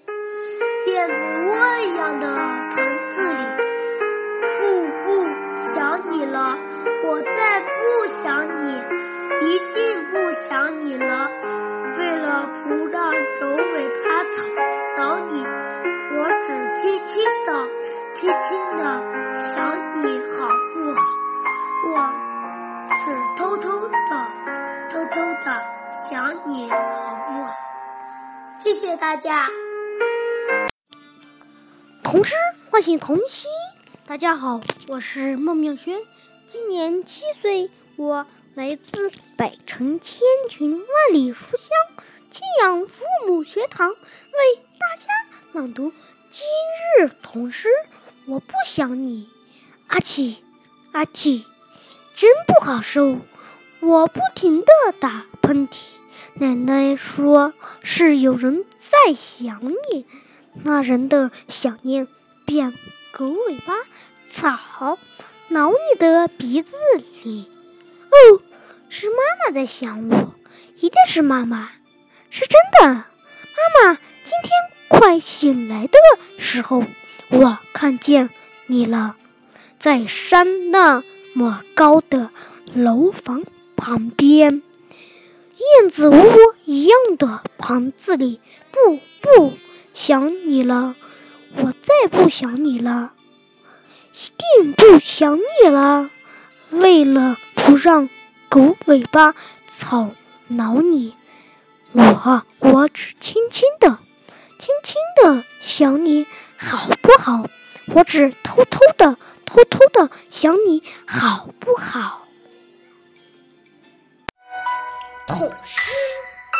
[0.87, 1.13] 燕子
[1.49, 2.25] 窝一样的
[2.73, 2.77] 棚
[3.13, 3.52] 子里。
[7.05, 8.79] 我再不想你，
[9.45, 10.13] 一定不
[10.47, 11.29] 想你了。
[11.97, 14.41] 为了不让狗尾巴草
[14.97, 15.43] 挠你，
[16.15, 16.47] 我只
[16.81, 17.13] 轻轻
[17.45, 17.49] 的、
[18.15, 18.83] 轻轻的
[19.53, 19.59] 想
[20.01, 21.01] 你好不好？
[21.89, 21.93] 我
[23.03, 23.03] 只
[23.37, 23.91] 偷偷的、
[24.89, 25.45] 偷偷的
[26.09, 26.77] 想你好
[27.27, 27.51] 不好？
[28.59, 29.49] 谢谢大家。
[32.01, 32.33] 童诗
[32.71, 33.51] 唤醒童心。
[34.05, 35.97] 大家好，我是孟妙轩，
[36.53, 38.27] 今年七岁，我。
[38.53, 41.69] 来自百城千群万里书香
[42.29, 43.97] 庆阳父母学堂，为
[44.77, 45.07] 大家
[45.53, 45.91] 朗读
[46.29, 46.45] 今
[46.99, 47.69] 日童诗。
[48.27, 49.27] 我不想你，
[49.87, 50.35] 阿嚏
[50.91, 51.43] 阿嚏，
[52.13, 53.17] 真不好受。
[53.79, 54.67] 我不停的
[54.99, 55.79] 打喷嚏。
[56.35, 60.05] 奶奶说是有人在想你，
[60.53, 62.07] 那人的想念
[62.45, 62.77] 变
[63.11, 63.73] 狗尾巴
[64.29, 64.99] 草，
[65.49, 66.75] 挠你的鼻子
[67.23, 67.49] 里。
[68.09, 68.41] 哦，
[68.89, 69.15] 是妈
[69.45, 70.35] 妈在想我，
[70.77, 71.69] 一定是妈妈，
[72.29, 72.95] 是真的。
[72.95, 73.03] 妈
[73.87, 74.51] 妈，今天
[74.87, 75.97] 快醒来的
[76.37, 76.83] 时候，
[77.29, 78.29] 我看见
[78.67, 79.15] 你了，
[79.79, 82.29] 在山那么高的
[82.73, 83.43] 楼房
[83.75, 84.61] 旁边，
[85.81, 88.39] 燕子窝一样的棚子里。
[88.71, 89.53] 不不
[89.93, 90.95] 想你了，
[91.55, 93.13] 我再不想你了，
[94.13, 96.09] 一定不想你了。
[96.69, 98.09] 为了不让
[98.49, 99.33] 狗尾巴
[99.67, 100.11] 草
[100.47, 101.15] 挠你，
[101.91, 103.99] 我我只轻轻的、
[104.59, 106.25] 轻轻的想你，
[106.57, 107.47] 好不好？
[107.87, 112.27] 我只偷偷的、偷偷的想你，好不好？
[115.27, 115.91] 童诗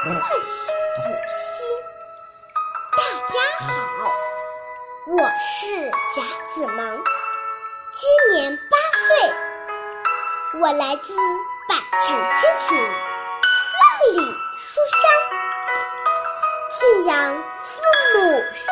[0.04, 1.66] 唤醒童心。
[2.98, 3.02] 大
[3.34, 3.34] 家
[3.66, 4.12] 好，
[5.08, 6.22] 我是贾
[6.54, 7.04] 子萌，
[7.96, 8.78] 今年八
[9.08, 11.14] 岁，我来自
[11.70, 12.08] 百城
[12.42, 14.16] 千群，万里
[14.58, 15.02] 书香，
[16.72, 17.72] 信仰父
[18.18, 18.18] 母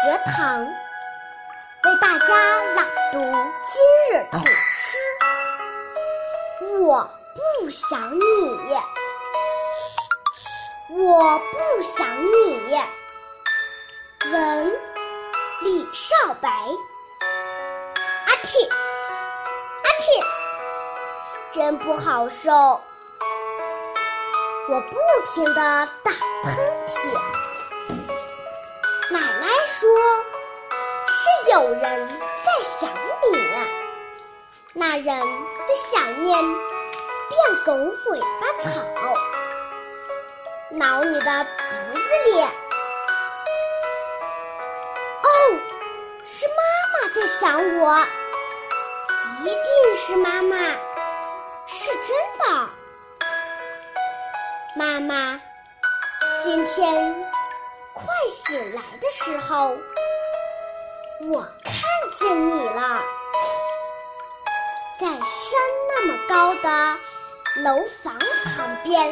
[0.01, 0.67] 学堂，为
[2.01, 2.29] 大家
[2.73, 3.21] 朗读
[3.71, 3.77] 今
[4.09, 4.97] 日童诗。
[6.81, 8.19] 我不想你。
[10.89, 12.31] 我不想你。
[14.31, 14.33] 文
[15.61, 16.49] 李少白。
[18.25, 18.69] 阿嚏，
[21.53, 22.51] 真不好受。
[24.69, 24.95] 我不
[25.33, 26.11] 停的打
[26.43, 26.55] 喷
[26.87, 26.91] 嚏。
[29.09, 29.89] 奶奶说
[31.07, 32.45] 是有人在
[32.79, 32.89] 想
[33.33, 33.37] 你，
[34.73, 36.41] 那人的想念
[37.29, 37.73] 变狗
[38.11, 38.23] 尾巴
[38.63, 38.69] 草。
[40.71, 41.49] 挠你的鼻
[41.93, 42.41] 子里。
[45.23, 45.27] 哦，
[46.23, 46.61] 是妈
[46.93, 47.41] 妈在想
[47.79, 48.07] 我，
[49.41, 50.55] 一定是妈妈，
[51.65, 52.69] 是真的。
[54.75, 55.41] 妈妈，
[56.43, 57.25] 今天
[57.93, 59.75] 快醒来的时候，
[61.27, 61.73] 我看
[62.19, 63.01] 见你了，
[64.99, 65.19] 在山
[65.89, 66.97] 那么高的
[67.63, 68.15] 楼房
[68.55, 69.07] 旁边。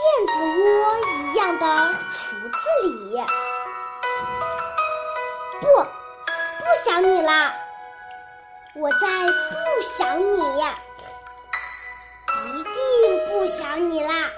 [0.00, 0.32] 燕子
[0.62, 1.64] 窝一样的
[2.12, 3.22] 厨子里，
[5.60, 7.54] 不，不想你啦，
[8.74, 8.96] 我再
[9.26, 10.36] 不想你，
[12.44, 12.72] 一定
[13.28, 14.30] 不想你啦。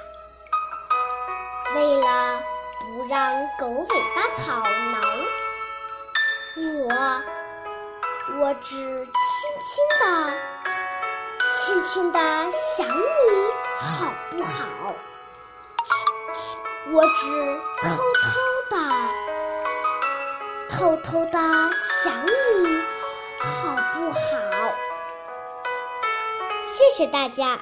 [1.74, 2.40] 为了
[2.80, 4.98] 不让狗尾巴草挠
[6.56, 6.88] 我，
[8.38, 9.12] 我只轻
[9.66, 9.70] 轻
[10.00, 10.02] 的、
[11.56, 12.18] 轻轻的
[12.76, 12.92] 想你，
[13.80, 14.94] 好不好？
[16.92, 17.20] 我只
[17.82, 17.88] 偷
[18.22, 18.30] 偷
[18.70, 18.74] 的、
[20.70, 21.32] 偷偷的
[22.02, 22.30] 想你，
[23.92, 24.20] 不好？
[26.72, 27.60] 谢谢大家。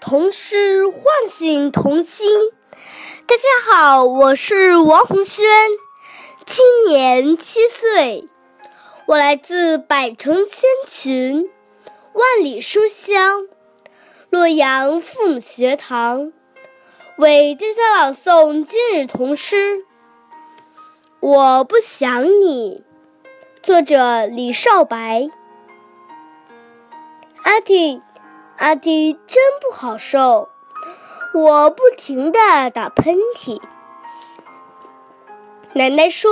[0.00, 1.02] 童诗唤
[1.36, 2.26] 醒童心。
[3.26, 5.44] 大家好，我是王红轩，
[6.46, 8.28] 今年七岁，
[9.06, 11.50] 我来自百城千群。
[12.14, 13.46] 万里书香，
[14.30, 16.32] 洛阳父母学堂
[17.18, 19.84] 为大家朗诵今日童诗。
[21.18, 22.84] 我不想你，
[23.64, 25.28] 作者李少白。
[27.42, 28.00] 阿嚏，
[28.56, 30.48] 阿嚏，真不好受，
[31.34, 32.38] 我不停的
[32.72, 33.60] 打喷嚏。
[35.72, 36.30] 奶奶说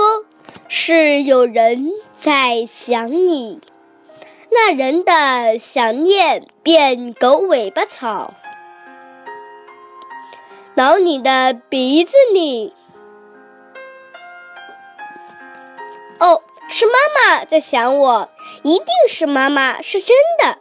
[0.69, 3.61] 是有人在想你。
[4.53, 8.35] 那人的想念变狗尾巴草，
[10.77, 12.75] 挠你的鼻子里。
[16.21, 18.29] 哦，是妈妈在想我，
[18.63, 20.59] 一定是妈妈，是真的。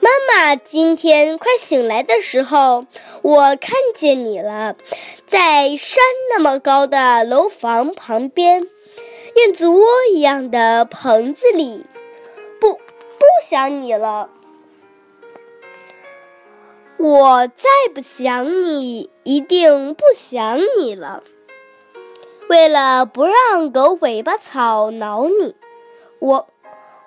[0.00, 2.86] 妈妈今天快醒来的时候，
[3.20, 4.76] 我看见你了，
[5.26, 8.66] 在山那么高的楼房旁边，
[9.36, 11.84] 燕子窝一样的棚子里。
[12.62, 12.80] 不不
[13.50, 14.30] 想你了，
[16.98, 21.22] 我再不想你，一定不想你了。
[22.48, 25.54] 为了不让狗尾巴草挠你，
[26.18, 26.48] 我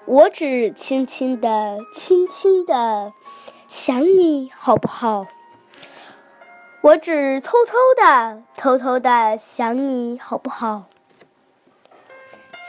[0.06, 3.12] 我只轻轻的、轻轻的
[3.68, 5.28] 想你，好不好？
[6.82, 10.86] 我只偷偷的、偷偷的想你，好不好？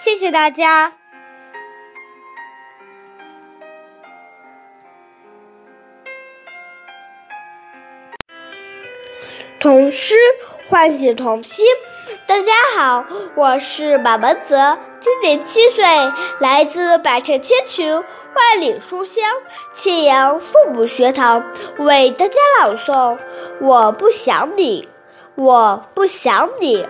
[0.03, 0.95] 谢谢大家。
[9.63, 10.17] 童诗
[10.69, 11.65] 唤醒童心。
[12.27, 13.05] 大家好，
[13.37, 15.85] 我是马文泽，今年七岁，
[16.41, 19.15] 来自百城千群，万里书香
[19.77, 21.45] 庆阳父母学堂，
[21.79, 23.17] 为大家朗诵
[23.61, 24.89] 《我不想你》，
[25.41, 26.85] 我不想你。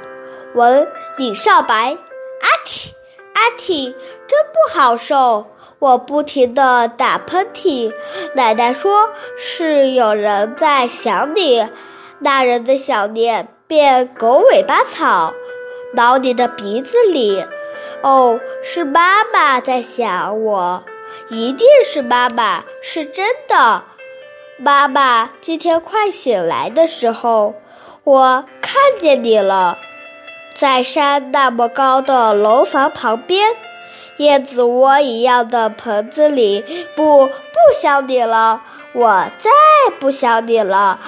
[0.55, 1.99] 文李少白。
[2.41, 2.93] 阿嚏
[3.35, 5.45] 阿嚏，真不好受，
[5.79, 7.93] 我不停的打喷嚏。
[8.35, 11.69] 奶奶说是有人在想你，
[12.23, 15.35] 那人的想念变狗尾巴草，
[15.93, 17.45] 挠你的鼻子里。
[18.03, 20.85] 哦，是妈妈在想我，
[21.29, 23.83] 一定是妈妈，是真的。
[24.59, 27.55] 妈妈，今天快醒来的时候，
[28.05, 29.79] 我看见你了，
[30.59, 33.51] 在山那么高的楼房旁边，
[34.19, 36.87] 燕子窝一样的棚子里。
[36.95, 37.33] 不，不
[37.81, 38.63] 想你了，
[38.93, 39.51] 我再
[39.99, 41.01] 不想你了，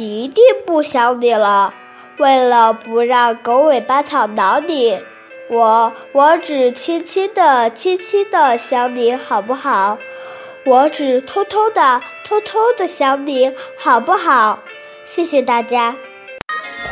[0.00, 1.74] 一定不想你了。
[2.18, 5.02] 为了不让狗尾巴草挠你，
[5.50, 9.98] 我我只轻轻的、轻轻的想你，好不好？
[10.64, 14.60] 我只偷偷的、偷偷的想你，好不好？
[15.04, 15.96] 谢谢大家。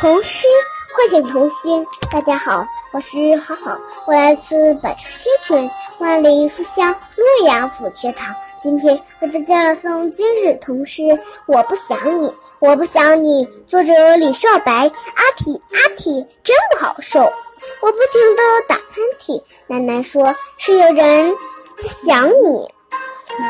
[0.01, 0.45] 童诗
[0.93, 1.85] 唤醒童心。
[2.11, 8.35] 大家好，我是好好，我来自百城千群万里书香洛阳府学堂。
[8.67, 11.01] 今天为大家朗诵今日童诗
[11.47, 14.73] 《我不想你，我不想你》，作者李少白。
[14.73, 17.21] 阿嚏阿嚏，真不好受。
[17.21, 21.31] 我不停的打喷嚏，奶奶说是有人
[21.77, 22.67] 在想你。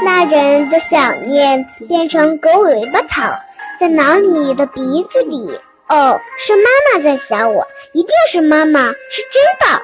[0.05, 3.39] 那人的想念变成狗尾巴草，
[3.79, 5.49] 在挠你的鼻子里。
[5.89, 9.81] 哦，是妈妈在想我，一定是妈妈，是真的。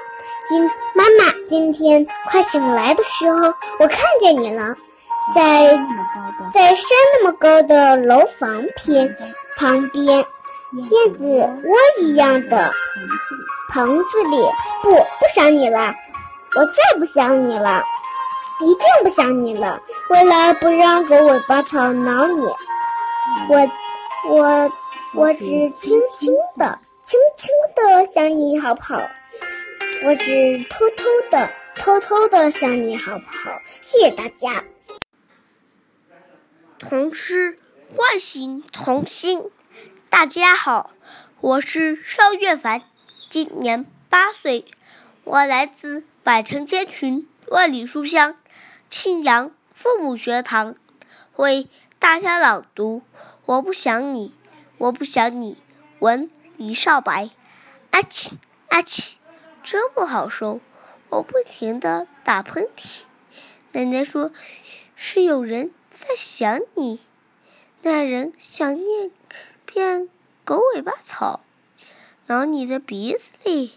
[0.47, 4.75] 今妈妈今天快醒来的时候，我看见你了，
[5.33, 5.77] 在
[6.53, 9.15] 在山那么高的楼房边
[9.55, 11.25] 旁边，燕子
[11.63, 12.71] 窝一样的
[13.71, 14.37] 棚子里。
[14.81, 15.95] 不，不想你了，
[16.55, 17.83] 我再不想你了。
[18.59, 19.81] 一定不想你了。
[20.09, 22.45] 为了不让狗尾巴草挠你，
[23.47, 23.69] 我
[24.29, 24.71] 我
[25.15, 29.01] 我只轻轻的、轻轻的想你，好不好？
[30.05, 33.59] 我只偷偷的、偷偷的想你，好不好？
[33.81, 34.63] 谢谢大家。
[36.89, 37.57] 童诗
[37.95, 39.41] 唤醒童心。
[40.09, 40.91] 大家好，
[41.39, 42.81] 我是邵月凡，
[43.29, 44.65] 今年八岁，
[45.23, 48.35] 我来自百城千群，万里书香。
[48.89, 50.75] 庆阳父母学堂
[51.37, 51.69] 为
[51.99, 53.01] 大家朗读
[53.45, 54.35] 《我不想你，
[54.77, 55.53] 我不想你》。
[55.99, 57.29] 文李少白。
[57.91, 58.33] 阿嚏
[58.67, 59.13] 阿嚏，
[59.63, 60.59] 真不好受。
[61.09, 63.03] 我不停的打喷嚏。
[63.71, 64.31] 奶奶说
[64.97, 65.71] 是有人
[66.07, 66.99] 在想你。
[67.81, 69.11] 那人想念
[69.65, 70.09] 变
[70.45, 71.41] 狗尾巴草，
[72.27, 73.73] 挠你的鼻子里。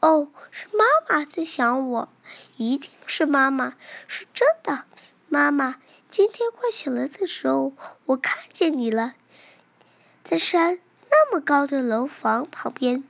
[0.00, 2.08] 哦，是妈妈在想我，
[2.56, 3.74] 一定是妈妈，
[4.08, 4.84] 是真的。
[5.28, 5.76] 妈妈，
[6.10, 7.72] 今天快醒来的时候，
[8.06, 9.14] 我看见你了，
[10.24, 10.78] 在山
[11.10, 13.04] 那么高的楼房旁边，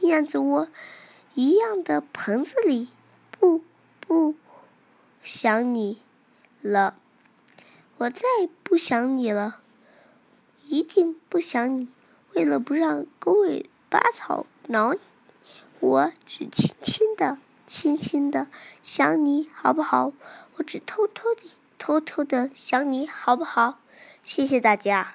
[0.00, 0.68] 燕子窝
[1.34, 2.88] 一样的棚子里。
[3.30, 3.62] 不，
[4.00, 4.34] 不
[5.22, 6.02] 想你
[6.60, 6.96] 了，
[8.02, 8.20] 我再
[8.64, 9.60] 不想你了，
[10.64, 11.88] 一定不想你。
[12.34, 14.98] 为了不让狗尾巴草挠你。
[15.78, 17.38] 我只轻轻的、
[17.68, 18.48] 轻轻的
[18.82, 20.12] 想你，好不好？
[20.56, 21.42] 我只偷偷的、
[21.78, 23.78] 偷偷的想你，好不好？
[24.24, 25.14] 谢谢大家。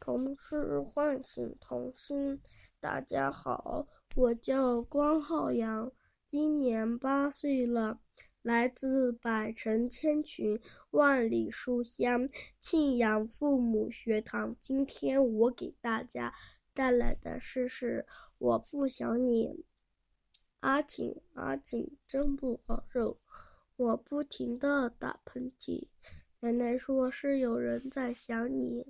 [0.00, 2.40] 童诗唤醒童心。
[2.80, 5.92] 大家好，我叫关浩洋，
[6.26, 8.00] 今年八岁了，
[8.42, 12.28] 来自百城千群、万里书香
[12.60, 14.56] 庆阳父母学堂。
[14.60, 16.34] 今天我给大家。
[16.74, 18.06] 带来的诗是
[18.38, 19.62] 我不想你，
[20.60, 23.20] 阿嚏阿嚏，真不好受。
[23.76, 25.88] 我不停的打喷嚏，
[26.40, 28.86] 奶奶说是有人在想你，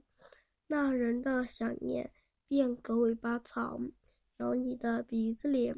[0.68, 2.12] 那人的想念
[2.46, 3.80] 变狗尾巴草，
[4.38, 5.74] 咬你的鼻子里。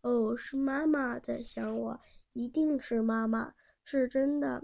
[0.00, 2.00] 哦，是妈妈在想我，
[2.32, 3.54] 一定是妈妈，
[3.84, 4.62] 是真的。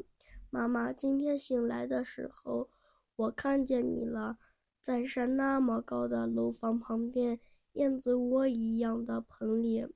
[0.51, 2.71] 妈妈今天醒来的时候，
[3.17, 4.39] 我看见你了。
[4.81, 7.39] 在山那么高的楼房旁边，
[7.75, 9.87] 燕子窝一样的棚里。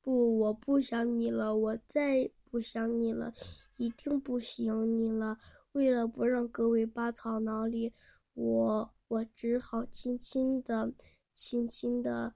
[0.00, 3.32] 不，我不想你了，我再不想你了，
[3.76, 5.38] 一定不想你了。
[5.72, 7.92] 为了不让狗尾巴草挠你，
[8.34, 10.92] 我我只好轻轻的、
[11.34, 12.34] 轻轻的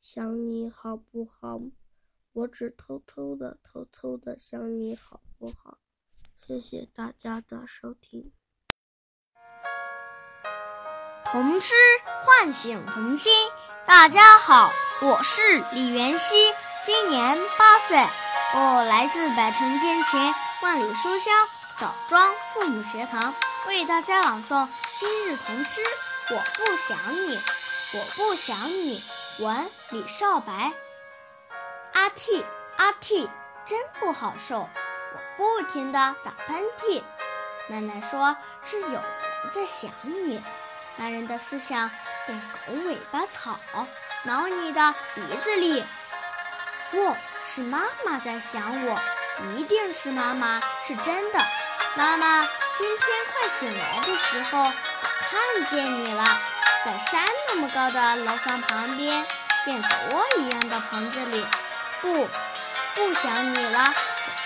[0.00, 1.62] 想你，好不好？
[2.34, 5.78] 我只偷偷的、偷偷的想你，好不好？
[6.36, 8.32] 谢谢大家的收听。
[11.30, 11.72] 童诗
[12.24, 13.32] 唤醒童心。
[13.86, 14.72] 大家好，
[15.02, 16.24] 我是李元熙，
[16.84, 21.32] 今年八岁，我来自百城千群万里书香
[21.78, 23.32] 枣庄父母学堂，
[23.68, 24.68] 为大家朗诵
[24.98, 25.80] 今日童诗。
[26.30, 29.00] 我不想你，我不想你。
[29.38, 30.72] 文李少白。
[31.94, 32.42] 阿嚏
[32.76, 33.30] 阿嚏，
[33.64, 37.02] 真不好受，我不停的打喷嚏。
[37.68, 39.02] 奶奶说是有人
[39.54, 40.42] 在想你。
[40.96, 41.88] 男人的思想
[42.26, 43.58] 跟狗尾巴草
[44.24, 45.84] 挠你的鼻子里。
[46.90, 47.16] 不
[47.46, 49.00] 是妈妈在想我，
[49.56, 51.38] 一定是妈妈，是真的。
[51.96, 52.42] 妈妈，
[52.76, 54.72] 今天快醒来的时候，
[55.30, 56.24] 看见你了，
[56.84, 59.24] 在山那么高的楼房旁边，
[59.64, 61.46] 变子窝一样的棚子里。
[62.04, 62.28] 不，
[62.94, 63.94] 不想你了，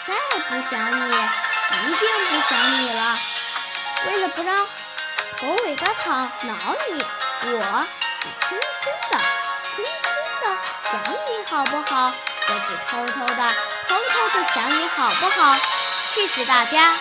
[0.07, 0.15] 再
[0.49, 3.19] 不想你，一定不想你了。
[4.07, 4.57] 为了不让
[5.41, 6.55] 狗尾巴草挠
[6.93, 7.05] 你，
[7.51, 7.87] 我
[8.23, 9.19] 只轻轻的、
[9.75, 10.07] 轻轻
[10.41, 10.45] 的
[10.93, 12.13] 想你好不好？
[12.49, 13.53] 我只偷偷的、
[13.89, 15.57] 偷偷的想你好不好？
[16.15, 16.95] 谢谢大家。